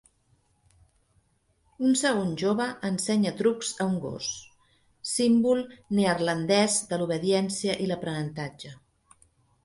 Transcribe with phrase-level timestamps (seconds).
[1.89, 4.29] Un segon jove ensenya trucs a un gos,
[5.09, 5.61] símbol
[5.99, 8.73] neerlandès de l'obediència i l’aprenentatge.